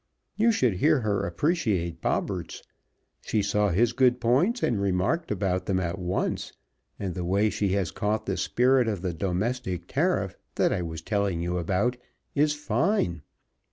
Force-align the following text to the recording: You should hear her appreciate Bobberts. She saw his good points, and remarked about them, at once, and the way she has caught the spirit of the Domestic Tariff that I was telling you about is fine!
You 0.35 0.51
should 0.51 0.77
hear 0.77 1.01
her 1.01 1.27
appreciate 1.27 2.01
Bobberts. 2.01 2.63
She 3.23 3.43
saw 3.43 3.69
his 3.69 3.93
good 3.93 4.19
points, 4.19 4.63
and 4.63 4.81
remarked 4.81 5.29
about 5.29 5.67
them, 5.67 5.79
at 5.79 5.99
once, 5.99 6.53
and 6.97 7.13
the 7.13 7.23
way 7.23 7.51
she 7.51 7.73
has 7.73 7.91
caught 7.91 8.25
the 8.25 8.35
spirit 8.35 8.87
of 8.87 9.03
the 9.03 9.13
Domestic 9.13 9.85
Tariff 9.87 10.35
that 10.55 10.73
I 10.73 10.81
was 10.81 11.03
telling 11.03 11.39
you 11.39 11.59
about 11.59 11.97
is 12.33 12.53
fine! 12.55 13.21